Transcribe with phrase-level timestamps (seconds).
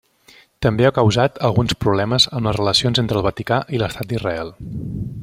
[0.65, 4.55] També ha causat alguns problemes amb les relacions entre el Vaticà i l'estat d'Israel.